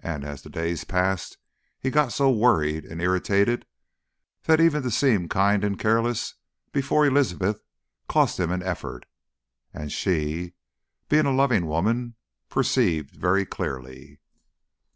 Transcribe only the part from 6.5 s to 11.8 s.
before Elizabeth cost him an effort as she, being a loving